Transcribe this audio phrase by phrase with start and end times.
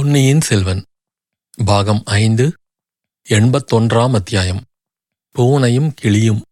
[0.00, 0.84] பொன்னியின் செல்வன்.
[1.64, 2.52] பாகம் ஐந்து
[3.28, 4.64] எண்பத்தொன்றாம் அத்தியாயம்.
[5.34, 6.44] பூனையும் கிளியும்.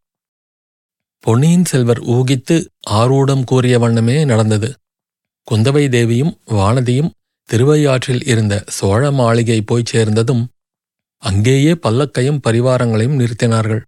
[1.21, 4.75] பொன்னியின் செல்வர் ஊகித்து ஆரூடம் கூறிய வண்ணமே நடந்தது.
[5.51, 7.11] குந்தவை தேவியும் வானதியும்
[7.45, 10.49] திருவையாற்றில் இருந்த சோழ மாளிகை போய்ச் சேர்ந்ததும்
[11.19, 13.83] அங்கேயே பல்லக்கையும் பரிவாரங்களையும் நிறுத்தினார்கள்.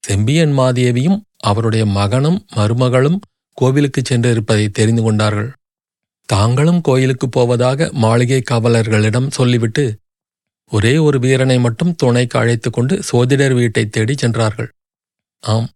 [0.00, 3.20] செம்பியன் மாதேவியும் அவருடைய மகனும் மருமகளும்
[3.60, 5.52] கோவிலுக்குச் சென்றிருப்பதை தெரிந்து கொண்டார்கள்.
[6.28, 9.98] தாங்களும் கோயிலுக்குப் போவதாக மாளிகை காவலர்களிடம் சொல்லிவிட்டு
[10.70, 14.68] ஒரே ஒரு வீரனை மட்டும் துணைக்கு அழைத்து கொண்டு சோதிடர் வீட்டைத் தேடிச் சென்றார்கள்.
[15.40, 15.68] ஆம்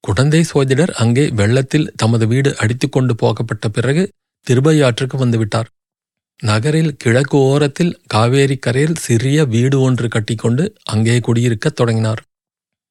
[0.00, 4.12] குடந்தை சோதிடர் அங்கே வெள்ளத்தில் தமது வீடு அடித்துக்கொண்டு போகப்பட்ட பிறகு
[4.46, 5.68] திருபையாற்றுக்கு வந்துவிட்டார்.
[6.42, 12.22] நகரில் கிழக்கு ஓரத்தில் காவேரி கரையில் சிறிய வீடு ஒன்று கட்டிக்கொண்டு அங்கே குடியிருக்கத் தொடங்கினார்.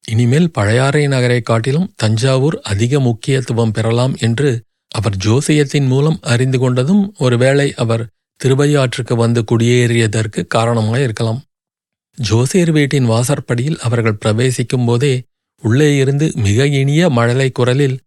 [0.07, 4.49] இனிமேல் பழையாறை நகரைக் காட்டிலும் தஞ்சாவூர் அதிக முக்கியத்துவம் பெறலாம் என்று
[4.91, 8.03] அவர் ஜோசியத்தின் மூலம் அறிந்து கொண்டதும் ஒருவேளை அவர்
[8.39, 11.39] திருவையாற்றுக்கு வந்து குடியேறியதற்கு காரணமாயிருக்கலாம்
[12.17, 15.13] ஜோசியர் வீட்டின் வாசற்படியில் அவர்கள் பிரவேசிக்கும் போதே
[15.61, 17.97] உள்ளே இருந்து மிக இனிய மழலை குரலில்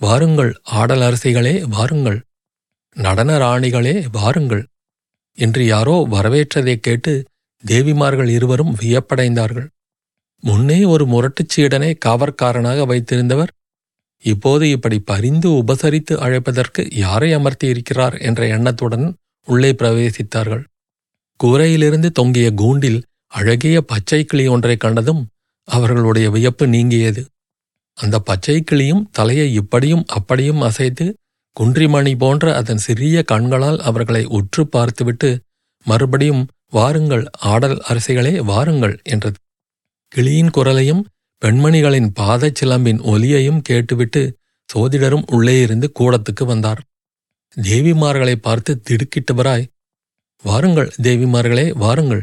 [0.00, 2.18] வாருங்கள் ஆடல் அரசிகளே வாருங்கள்.
[2.96, 4.64] நடன ராணிகளே வாருங்கள்.
[5.38, 7.12] என்று யாரோ வரவேற்றதைக் கேட்டு
[7.64, 9.68] தேவிமார்கள் இருவரும் வியப்படைந்தார்கள்.
[10.42, 13.52] முன்னே ஒரு முரட்டுச் சீடனை காவற்காரனாக வைத்திருந்தவர்
[14.24, 19.06] இப்போது இப்படி பரிந்து உபசரித்து அழைப்பதற்கு யாரை அமர்த்தியிருக்கிறார் என்ற எண்ணத்துடன்
[19.46, 20.64] உள்ளே பிரவேசித்தார்கள்.
[21.40, 23.00] கூரையிலிருந்து தொங்கிய கூண்டில்
[23.32, 25.22] அழகிய பச்சை கிளி ஒன்றைக் கண்டதும்
[25.68, 27.22] அவர்களுடைய வியப்பு நீங்கியது.
[27.98, 31.06] அந்த பச்சை கிளியும் தலையை இப்படியும் அப்படியும் அசைத்து
[31.56, 35.30] குன்றிமணி போன்ற அதன் சிறிய கண்களால் அவர்களை உற்று பார்த்துவிட்டு
[35.86, 39.38] மறுபடியும் வாருங்கள் ஆடல் அரசிகளே வாருங்கள் என்றது.
[40.12, 41.02] கிளியின் குரலையும்
[41.44, 44.20] பெண்மணிகளின் பாதச் சிலம்பின் ஒலியையும் கேட்டுவிட்டு
[44.68, 46.80] சோதிடரும் உள்ளே இருந்து கூடத்துக்கு வந்தார்.
[47.56, 49.66] தேவிமார்களை பார்த்து திடுக்கிட்டவராய்
[50.44, 52.22] வாருங்கள் தேவிமார்களே வாருங்கள்.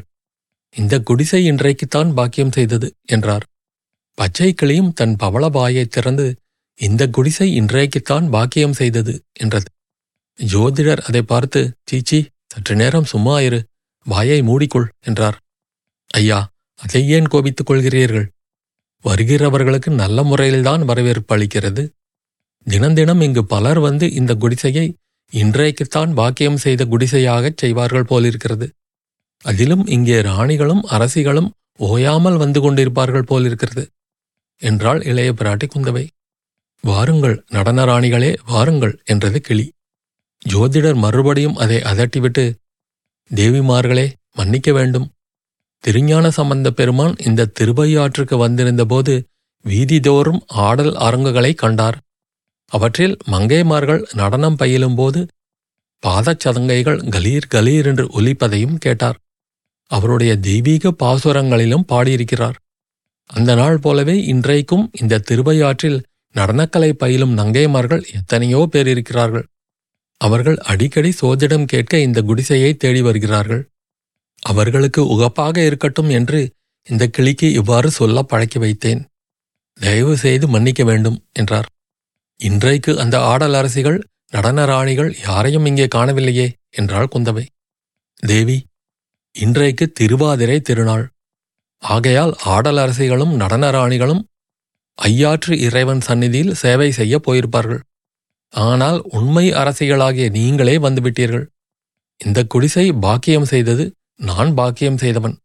[0.76, 3.46] இந்த குடிசை இன்றைக்குத்தான் பாக்கியம் செய்தது என்றார்.
[4.18, 6.36] பச்சை கிளியும் தன் பவளபாயை திறந்து
[6.80, 9.70] இந்த குடிசை இன்றைக்குத்தான் பாக்கியம் செய்தது என்றது.
[10.40, 13.60] ஜோதிடர் அதை பார்த்து சீச்சி சற்று நேரம் சும்மா இரு
[14.06, 15.38] வாயை மூடிக்கொள் என்றார்.
[16.08, 16.40] ஐயா
[16.80, 18.28] அதை ஏன் கோபித்துக் கொள்கிறீர்கள்?
[19.06, 21.84] வருகிறவர்களுக்கு நல்ல முறையில்தான் வரவேற்பு அளிக்கிறது.
[22.68, 24.86] தினந்தினம் இங்கு பலர் வந்து இந்த குடிசையை
[25.34, 28.68] இன்றைக்குத்தான் பாக்கியம் செய்த குடிசையாகச் செய்வார்கள் போலிருக்கிறது.
[29.44, 33.84] அதிலும் இங்கே ராணிகளும் அரசிகளும் ஓயாமல் வந்து கொண்டிருப்பார்கள் போலிருக்கிறது.
[34.62, 36.08] என்றாள் இளைய பிராட்டி குந்தவை.
[36.84, 39.66] வாருங்கள் நடன ராணிகளே வாருங்கள் என்றது கிளி.
[40.46, 42.44] ஜோதிடர் மறுபடியும் அதை அதட்டிவிட்டு
[43.32, 45.08] தேவிமார்களே மன்னிக்க வேண்டும்.
[45.84, 49.14] திருஞான சம்பந்த பெருமான் இந்த திருவையாற்றுக்கு வந்திருந்தபோது
[49.66, 51.98] வீதிதோறும் ஆடல் அரங்குகளை கண்டார்.
[52.72, 55.22] அவற்றில் மங்கைமார்கள் நடனம் பயிலும்போது
[56.04, 59.18] பாதச்சதங்கைகள் கலீர் கலீர் என்று ஒலிப்பதையும் கேட்டார்.
[59.92, 62.58] அவருடைய தெய்வீக பாசுரங்களிலும் பாடியிருக்கிறார்.
[63.30, 66.00] அந்த நாள் போலவே இன்றைக்கும் இந்த திருவையாற்றில்
[66.36, 69.46] நடனக்கலை பயிலும் நங்கைமார்கள் எத்தனையோ பேர் இருக்கிறார்கள்.
[70.22, 73.64] அவர்கள் அடிக்கடி சோதிடம் கேட்க இந்த குடிசையை தேடி வருகிறார்கள்.
[74.44, 76.40] அவர்களுக்கு உகப்பாக இருக்கட்டும் என்று
[76.88, 79.02] இந்த கிளிக்கு இவ்வாறு சொல்ல பழக்கி வைத்தேன்.
[79.78, 81.68] தயவு செய்து மன்னிக்க வேண்டும் என்றார்.
[82.40, 84.00] இன்றைக்கு அந்த ஆடல் அரசிகள்
[84.34, 87.46] நடன ராணிகள் யாரையும் இங்கே காணவில்லையே என்றாள் குந்தவை.
[88.24, 88.58] தேவி
[89.36, 91.06] இன்றைக்கு திருவாதிரை திருநாள்.
[91.84, 94.24] ஆகையால் ஆடல் அரசிகளும் நடன ராணிகளும்
[94.98, 97.82] ஐயாற்று இறைவன் சந்நிதியில் சேவை செய்ய போயிருப்பார்கள்.
[98.54, 101.46] ஆனால் உண்மை அரசிகளாகிய நீங்களே வந்துவிட்டீர்கள்
[102.20, 103.86] இந்த குடிசை பாக்கியம் செய்தது
[104.22, 105.38] நான் பாக்கியம் செய்தவன்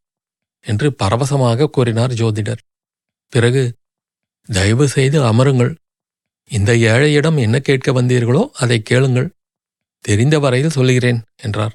[0.60, 2.56] என்று பரவசமாக கூறினார் ஜோதிடர்.
[3.28, 3.76] பிறகு
[4.44, 5.76] தயவு செய்து அமருங்கள்.
[6.48, 9.30] இந்த ஏழையிடம் என்ன கேட்க வந்தீர்களோ அதை கேளுங்கள்.
[10.00, 11.74] தெரிந்த வரையில் சொல்லுகிறேன் என்றார்.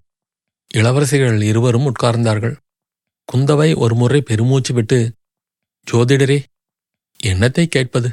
[0.73, 2.55] இளவரசிகள் இருவரும் உட்கார்ந்தார்கள்.
[3.33, 5.13] குந்தவை ஒருமுறை பெருமூச்சு விட்டு
[5.91, 6.43] ஜோதிடரே
[7.23, 8.11] என்னத்தை கேட்பது?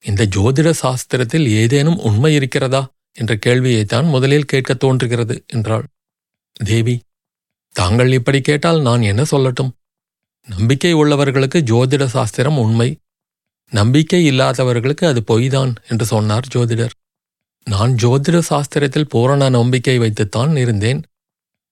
[0.00, 2.90] இந்த ஜோதிட சாஸ்திரத்தில் ஏதேனும் உண்மை இருக்கிறதா?
[3.12, 5.86] என்ற கேள்வியைத்தான் முதலில் கேட்கத் தோன்றுகிறது என்றாள்.
[6.64, 7.00] தேவி
[7.72, 9.70] தாங்கள் இப்படி கேட்டால் நான் என்ன சொல்லட்டும்?
[10.48, 12.98] நம்பிக்கை உள்ளவர்களுக்கு ஜோதிட சாஸ்திரம் உண்மை.
[13.70, 16.94] நம்பிக்கை இல்லாதவர்களுக்கு அது பொய்தான் என்று சொன்னார் ஜோதிடர்.
[17.64, 21.02] நான் ஜோதிட சாஸ்திரத்தில் பூரண நம்பிக்கை வைத்துத்தான் இருந்தேன்.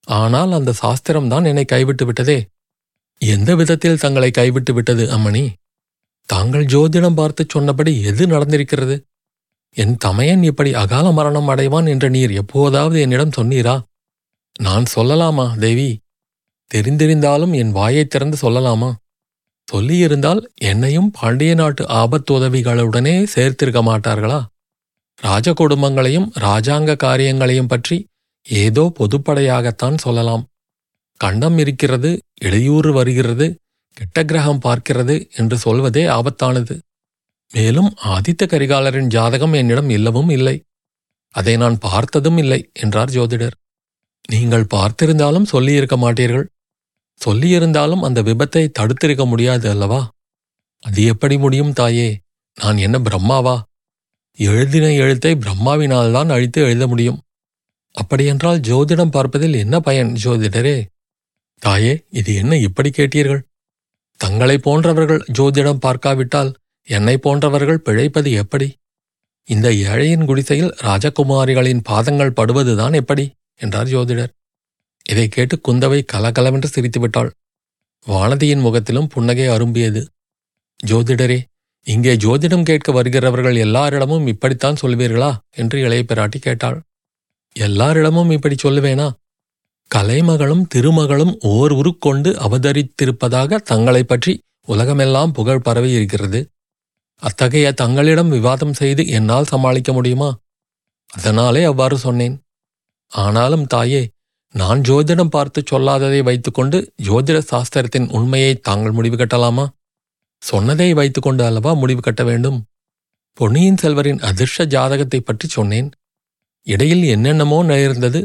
[0.05, 2.49] ஆனால் அந்த சாஸ்திரம்தான் என்னை கைவிட்டு விட்டதே.
[3.19, 5.53] எந்த விதத்தில் தங்களை கைவிட்டு விட்டது அம்மணி?
[6.29, 8.97] தாங்கள் ஜோதிடம் பார்த்து சொன்னபடி எது நடந்திருக்கிறது?
[9.70, 13.82] என் தமையன் இப்படி அகால மரணம் அடைவான் என்று நீர் எப்போதாவது என்னிடம் சொன்னீரா?
[14.58, 15.99] நான் சொல்லலாமா தேவி?
[16.75, 18.94] தெரிந்திருந்தாலும் என் வாயைத் திறந்து சொல்லலாமா?
[19.73, 24.44] சொல்லியிருந்தால் என்னையும் பாண்டிய நாட்டு ஆபத்துதவிகளுடனே சேர்த்திருக்க மாட்டார்களா?
[25.17, 28.06] ராஜ குடும்பங்களையும் ராஜாங்க காரியங்களையும் பற்றி
[28.43, 30.47] ஏதோ பொதுப்படையாகத்தான் சொல்லலாம்.
[31.17, 33.58] கண்டம் இருக்கிறது இடையூறு வருகிறது
[33.93, 36.79] கெட்ட கிரகம் பார்க்கிறது என்று சொல்வதே ஆபத்தானது.
[37.53, 40.62] மேலும் ஆதித்த கரிகாலரின் ஜாதகம் என்னிடம் இல்லவும் இல்லை.
[41.31, 43.66] அதை நான் பார்த்ததும் இல்லை என்றார் ஜோதிடர்.
[44.28, 46.46] நீங்கள் பார்த்திருந்தாலும் சொல்லியிருக்க மாட்டீர்கள்.
[47.25, 50.11] சொல்லியிருந்தாலும் அந்த விபத்தை தடுத்திருக்க முடியாது அல்லவா?
[50.81, 52.20] அது எப்படி முடியும் தாயே?
[52.55, 53.62] நான் என்ன பிரம்மாவா?
[54.38, 57.20] எழுதின எழுத்தை பிரம்மாவினால்தான் அழித்து எழுத முடியும்.
[57.93, 60.87] அப்படியென்றால் ஜோதிடம் பார்ப்பதில் என்ன பயன் ஜோதிடரே?
[61.58, 63.43] தாயே இது என்ன இப்படி கேட்டீர்கள்?
[64.17, 66.55] தங்களைப் போன்றவர்கள் ஜோதிடம் பார்க்காவிட்டால்
[66.88, 68.75] என்னை போன்றவர்கள் பிழைப்பது எப்படி?
[69.44, 73.31] இந்த ஏழையின் குடிசையில் ராஜகுமாரிகளின் பாதங்கள் படுவதுதான் எப்படி?
[73.58, 74.29] என்றார் ஜோதிடர்.
[75.11, 77.31] இதை கேட்டு குந்தவை கலகலவென்று சிரித்துவிட்டாள்
[78.06, 80.06] வானதியின் முகத்திலும் புன்னகை அரும்பியது.
[80.87, 81.43] ஜோதிடரே
[81.85, 85.37] இங்கே ஜோதிடம் கேட்க வருகிறவர்கள் எல்லாரிடமும் இப்படித்தான் சொல்வீர்களா?
[85.50, 86.82] என்று இளைய பிராட்டி கேட்டாள்.
[87.53, 89.11] எல்லாரிடமும் இப்படி சொல்லுவேனா?
[89.94, 96.49] கலைமகளும் திருமகளும் ஓர் உருக்கொண்டு அவதரித்திருப்பதாக தங்களைப் பற்றி உலகமெல்லாம் புகழ் பரவி இருக்கிறது.
[97.17, 100.38] அத்தகைய தங்களிடம் விவாதம் செய்து என்னால் சமாளிக்க முடியுமா?
[101.08, 102.41] அதனாலே அவ்வாறு சொன்னேன்.
[103.12, 104.03] ஆனாலும் தாயே
[104.55, 109.64] நான் ஜோதிடம் பார்த்து சொல்லாததை வைத்துக்கொண்டு ஜோதிட சாஸ்திரத்தின் உண்மையை தாங்கள் முடிவு கட்டலாமா?
[110.43, 112.58] சொன்னதை வைத்துக்கொண்டு அல்லவா முடிவு கட்ட வேண்டும்?
[113.38, 115.88] பொன்னியின் செல்வரின் அதிர்ஷ்ட ஜாதகத்தை பற்றி சொன்னேன்.
[116.67, 118.20] இடையில் என்னென்னமோ நேர்ந்தது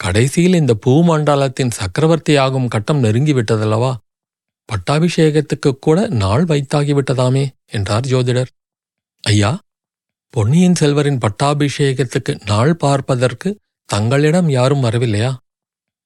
[0.00, 3.92] கடைசியில் இந்த பூமண்டலத்தின் சக்கரவர்த்தி ஆகும் கட்டம் நெருங்கிவிட்டதல்லவா?
[4.68, 8.50] பட்டாபிஷேகத்துக்கு கூட நாள் வைத்தாகிவிட்டதாமே என்றார் ஜோதிடர்.
[9.24, 9.50] ஐயா
[10.34, 13.48] பொன்னியின் செல்வரின் பட்டாபிஷேகத்துக்கு நாள் பார்ப்பதற்கு
[13.92, 15.30] தங்களிடம் யாரும் வரவில்லையா?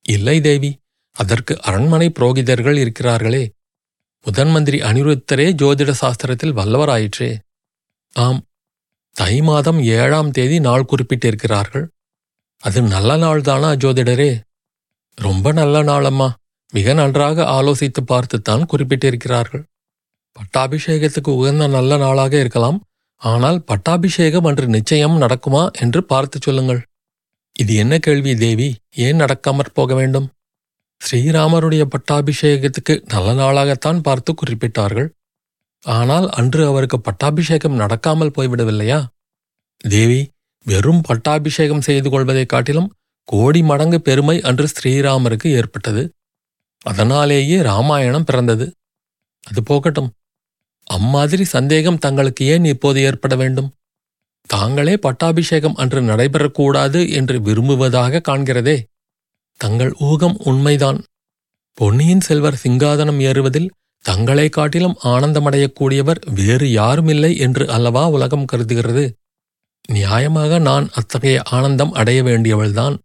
[0.04, 0.70] இல்லை தேவி.
[1.16, 3.44] அதற்கு அரண்மனை புரோகிதர்கள் இருக்கிறார்களே.
[4.24, 7.30] முதன் மந்திரி அனிருத்தரே ஜோதிட சாஸ்திரத்தில் வல்லவராயிற்றே.
[8.14, 8.40] ஆம்
[9.16, 11.86] தை மாதம் ஏழாம் தேதி நாள் குறிப்பிட்டிருக்கிறார்கள்.
[12.62, 14.30] அது நல்ல நாள்தானா ஜோதிடரே?
[15.18, 16.28] ரொம்ப நல்ல நாளம்மா.
[16.72, 19.64] மிக நன்றாக ஆலோசித்து பார்த்துத்தான் குறிப்பிட்டிருக்கிறார்கள்.
[20.36, 22.78] பட்டாபிஷேகத்துக்கு உகந்த நல்ல நாளாக இருக்கலாம்.
[23.22, 26.82] ஆனால் பட்டாபிஷேகம் அன்று நிச்சயம் நடக்குமா என்று பார்த்து சொல்லுங்கள்.
[27.58, 28.76] இது என்ன கேள்வி தேவி?
[28.94, 30.30] ஏன் நடக்காமற் போக வேண்டும்?
[31.04, 35.08] ஸ்ரீராமருடைய பட்டாபிஷேகத்துக்கு நல்ல நாளாகத்தான் பார்த்து குறிப்பிட்டார்கள்.
[35.82, 39.06] ஆனால் அன்று அவருக்கு பட்டாபிஷேகம் நடக்காமல் போய்விடவில்லையா?
[39.76, 40.30] தேவி
[40.64, 42.92] வெறும் பட்டாபிஷேகம் செய்து கொள்வதைக் காட்டிலும்
[43.24, 46.12] கோடி மடங்கு பெருமை அன்று ஸ்ரீராமருக்கு ஏற்பட்டது.
[46.82, 48.74] அதனாலேயே ராமாயணம் பிறந்தது.
[49.48, 50.12] அது போகட்டும்.
[50.84, 53.72] அம்மாதிரி சந்தேகம் தங்களுக்கு ஏன் இப்போது ஏற்பட வேண்டும்?
[54.46, 58.76] தாங்களே பட்டாபிஷேகம் அன்று நடைபெறக்கூடாது என்று விரும்புவதாக காண்கிறதே.
[59.60, 60.98] தங்கள் ஊகம் உண்மைதான்.
[61.74, 63.72] பொன்னியின் செல்வர் சிங்காதனம் ஏறுவதில்
[64.04, 69.04] தங்களை காட்டிலும் ஆனந்தமடையக்கூடியவர் வேறு யாருமில்லை என்று அல்லவா உலகம் கருதுகிறது.
[69.88, 72.96] நியாயமாக நான் அத்தகைய ஆனந்தம் அடைய வேண்டியவள்தான்.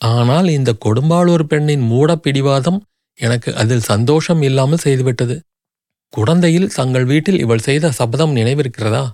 [0.00, 2.80] ஆனால் இந்த கொடும்பாளூர் பெண்ணின் மூட பிடிவாதம்
[3.18, 5.36] எனக்கு அதில் சந்தோஷம் இல்லாமல் செய்துவிட்டது.
[6.12, 9.04] குழந்தையில் தங்கள் வீட்டில் இவள் செய்த சபதம் நினைவிருக்கிறதா?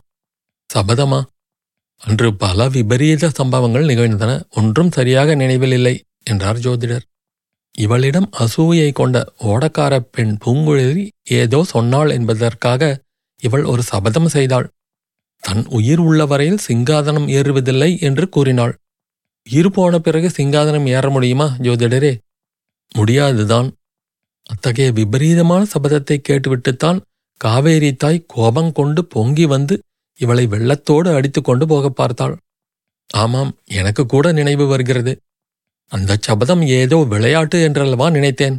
[0.71, 1.21] சபதமா?
[2.03, 4.33] அன்று பல விபரீத சம்பவங்கள் நிகழ்ந்தன.
[4.51, 7.05] ஒன்றும் சரியாக நினைவில் இல்லை என்றார் ஜோதிடர்.
[7.75, 12.83] இவளிடம் அசூயை கொண்ட ஓடக்கார பெண் பூங்குழலி ஏதோ சொன்னாள் என்பதற்காக
[13.43, 14.67] இவள் ஒரு சபதம் செய்தாள்.
[15.43, 18.75] தன் உயிர் உள்ள வரையில் சிங்காதனம் ஏறுவதில்லை என்று கூறினாள்.
[19.47, 22.13] உயிர் போன பிறகு சிங்காதனம் ஏற முடியுமா ஜோதிடரே?
[22.95, 23.69] முடியாதுதான்.
[24.47, 26.99] அத்தகைய விபரீதமான சபதத்தை கேட்டுவிட்டுத்தான்
[27.41, 29.75] காவேரி தாய் கோபம் கொண்டு பொங்கி வந்து
[30.21, 32.35] இவளை வெள்ளத்தோடு அடித்து கொண்டு போக பார்த்தாள்.
[33.11, 35.13] ஆமாம் எனக்கு கூட நினைவு வருகிறது.
[35.93, 38.57] அந்த சபதம் ஏதோ விளையாட்டு என்றல்லவா நினைத்தேன்.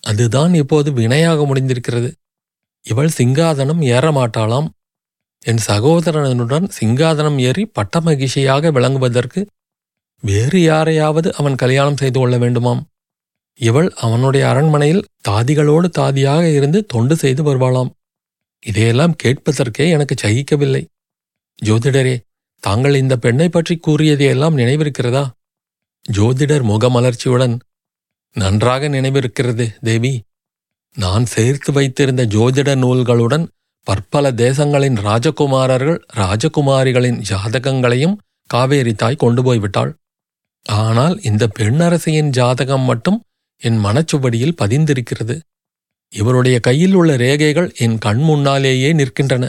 [0.00, 2.10] அதுதான் இப்போது வினையாக முடிந்திருக்கிறது.
[2.84, 4.68] இவள் சிங்காதனம் ஏறமாட்டாளாம்
[5.42, 9.40] என் சகோதரனுடன் சிங்காதனம் ஏறி பட்டமகிழ்ச்சியாக விளங்குவதற்கு
[10.22, 12.82] வேறு யாரையாவது அவன் கல்யாணம் செய்து கொள்ள வேண்டுமாம்.
[13.60, 17.90] இவள் அவனுடைய அரண்மனையில் தாதிகளோடு தாதியாக இருந்து தொண்டு செய்து வருவாளாம்.
[18.64, 20.82] இதையெல்லாம் கேட்பதற்கே எனக்கு சகிக்கவில்லை.
[21.58, 22.16] ஜோதிடரே
[22.62, 25.24] தாங்கள் இந்த பெண்ணை பற்றி கூறியதையெல்லாம் நினைவிருக்கிறதா?
[26.04, 27.54] ஜோதிடர் முகமலர்ச்சியுடன்
[28.36, 30.14] நன்றாக நினைவிருக்கிறது தேவி.
[30.96, 33.44] நான் சேர்த்து வைத்திருந்த ஜோதிட நூல்களுடன்
[33.86, 38.16] பற்பல தேசங்களின் ராஜகுமாரர்கள் ராஜகுமாரிகளின் ஜாதகங்களையும்
[38.50, 39.92] காவேரி தாய் கொண்டு போய்விட்டாள்.
[40.66, 43.18] ஆனால் இந்த பெண்ணரசியின் ஜாதகம் மட்டும்
[43.62, 45.36] என் மனச்சுவடியில் பதிந்திருக்கிறது.
[46.14, 49.44] இவருடைய கையில் உள்ள ரேகைகள் என் கண் முன்னாலேயே நிற்கின்றன.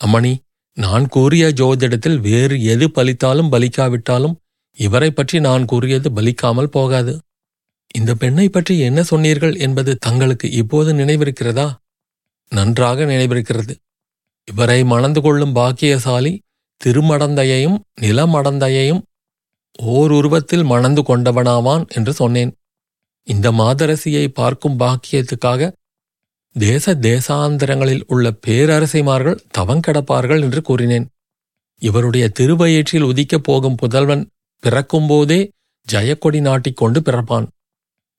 [0.00, 0.32] அம்மணி
[0.76, 4.34] நான் கூறிய ஜோதிடத்தில் வேறு எது பலித்தாலும் பலிக்காவிட்டாலும்
[4.78, 7.12] இவரை பற்றி நான் கூறியது பலிக்காமல் போகாது.
[7.94, 11.68] இந்த பெண்ணை பற்றி என்ன சொன்னீர்கள் என்பது தங்களுக்கு இப்போது நினைவிருக்கிறதா?
[12.52, 13.74] நன்றாக நினைவிருக்கிறது.
[14.48, 16.32] இவரை மணந்து கொள்ளும் பாக்கியசாலி
[16.80, 19.02] திருமடந்தையையும் நிலமடந்தையையும்
[19.94, 22.52] ஓர் உருவத்தில் மணந்து கொண்டவனாவான் என்று சொன்னேன்.
[23.26, 25.72] இந்த மாதரசியை பார்க்கும் பாக்கியத்துக்காக
[26.56, 31.06] தேச தேசாந்தரங்களில் உள்ள பேரரசிமார்கள் தவங்கடப்பார்கள் என்று கூறினேன்.
[31.82, 34.22] இவருடைய திருவயிற்றில் உதிக்கப் போகும் புதல்வன்
[34.62, 35.40] பிறக்கும்போதே
[35.88, 37.46] ஜெயக்கொடி நாட்டிக் கொண்டு பிறப்பான்.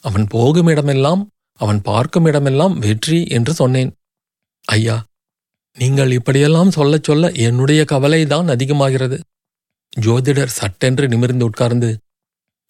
[0.04, 1.22] அவன் போகும் இடமெல்லாம்
[1.60, 3.92] அவன் பார்க்கும் இடமெல்லாம் வெற்றி என்று சொன்னேன்.
[4.66, 4.98] ஐயா
[5.78, 9.18] நீங்கள் இப்படியெல்லாம் சொல்லச் சொல்ல என்னுடைய கவலைதான் அதிகமாகிறது.
[9.98, 11.90] ஜோதிடர் சட்டென்று நிமிர்ந்து உட்கார்ந்து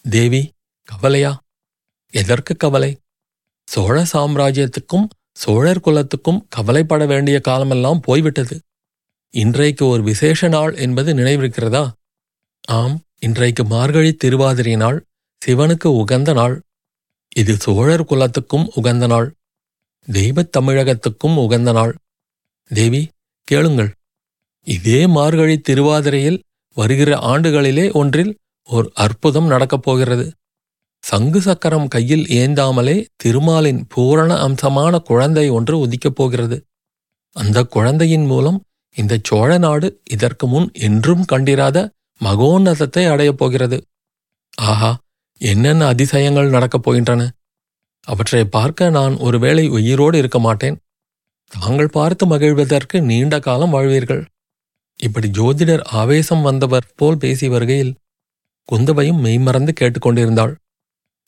[0.04, 0.42] தேவி
[0.88, 1.32] கவலையா?
[2.12, 2.96] எதற்கு கவலை?
[3.64, 8.60] சோழ சாம்ராஜ்யத்துக்கும் சோழர் குலத்துக்கும் கவலைப்பட வேண்டிய காலமெல்லாம் போய்விட்டது.
[9.30, 11.90] இன்றைக்கு ஒரு விசேஷ நாள் என்பது நினைவிருக்கிறதா?
[12.66, 15.04] ஆம் இன்றைக்கு மார்கழி திருவாதிரை நாள்
[15.46, 16.60] சிவனுக்கு உகந்த நாள்.
[17.36, 19.34] இது சோழர் குலத்துக்கும் உகந்த நாள்.
[20.12, 21.96] தெய்வத் தமிழகத்துக்கும் உகந்த நாள்.
[22.68, 23.08] தேவி
[23.44, 23.92] கேளுங்கள்.
[24.64, 26.42] இதே மார்கழி திருவாதிரையில்
[26.74, 30.32] வருகிற ஆண்டுகளிலே ஒன்றில் ஓர் அற்புதம் நடக்கப் போகிறது.
[31.04, 36.56] சங்கு சக்கரம் கையில் ஏந்தாமலே திருமாலின் பூரண அம்சமான குழந்தை ஒன்று உதிக்கப் போகிறது.
[37.36, 38.58] அந்த குழந்தையின் மூலம்
[38.96, 41.78] இந்த சோழ நாடு இதற்கு முன் என்றும் கண்டிராத
[42.20, 43.78] மகோன்னதத்தை அடையப் போகிறது.
[44.58, 44.90] ஆஹா
[45.40, 47.28] என்னென்ன அதிசயங்கள் நடக்கப் போகின்றன?
[48.08, 50.76] அவற்றை பார்க்க நான் ஒருவேளை உயிரோடு இருக்க மாட்டேன்.
[51.52, 54.22] தாங்கள் பார்த்து மகிழ்வதற்கு நீண்ட காலம் வாழ்வீர்கள்.
[55.00, 57.96] இப்படி ஜோதிடர் ஆவேசம் வந்தவர் போல் பேசி வருகையில்
[58.68, 60.54] குந்தவையும் மெய்மறந்து கேட்டுக்கொண்டிருந்தாள்.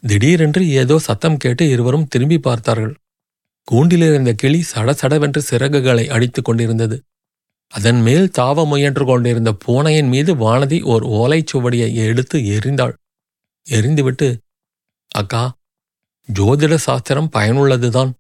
[0.02, 2.94] திடீரென்று ஏதோ சத்தம் கேட்டு இருவரும் திரும்பி பார்த்தார்கள்.
[3.64, 7.02] கூண்டிலிருந்த கிளி சடசடவென்று சிறகுகளை அடித்துக் கொண்டிருந்தது.
[7.68, 12.92] அதன் மேல் தாவ முயன்று கொண்டிருந்த பூனையின் மீது வானதி ஓர் ஓலைச் சுவடியை எடுத்து எறிந்தாள்.
[13.70, 14.36] எறிந்துவிட்டு
[15.10, 15.58] அக்கா
[16.28, 18.10] ஜோதிட சாஸ்திரம் பயனுள்ளதுதான்.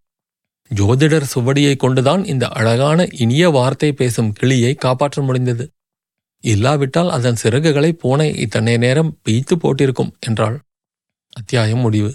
[0.70, 5.70] ஜோதிடர் சுவடியைக் கொண்டுதான் இந்த அழகான இனிய வார்த்தை பேசும் கிளியை காப்பாற்ற முடிந்தது.
[6.44, 10.58] இல்லாவிட்டால் அதன் சிறகுகளை பூனை இத்தனை நேரம் பீய்த்து போட்டிருக்கும் என்றாள்.
[11.36, 12.14] அத்தியாயம் முடிவு.